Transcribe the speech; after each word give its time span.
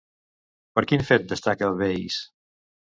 Per 0.79 0.83
quin 0.93 1.05
fet 1.11 1.29
destaca 1.35 1.73
Veïs? 1.85 2.21